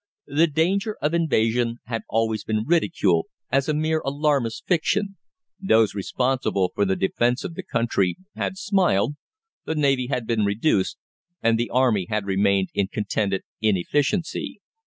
The 0.25 0.47
danger 0.47 0.97
of 0.99 1.13
invasion 1.13 1.79
had 1.85 2.01
always 2.09 2.43
been 2.43 2.63
ridiculed 2.65 3.27
as 3.51 3.69
a 3.69 3.73
mere 3.75 3.99
alarmist's 4.03 4.63
fiction; 4.65 5.15
those 5.59 5.93
responsible 5.93 6.71
for 6.73 6.85
the 6.85 6.95
defence 6.95 7.43
of 7.43 7.53
the 7.53 7.61
country 7.61 8.17
had 8.35 8.57
smiled, 8.57 9.13
the 9.65 9.75
Navy 9.75 10.07
had 10.07 10.25
been 10.25 10.43
reduced, 10.43 10.97
and 11.43 11.55
the 11.55 11.69
Army 11.69 12.07
had 12.09 12.25
remained 12.25 12.69
in 12.73 12.87
contented 12.87 13.43
inefficiency. 13.61 14.59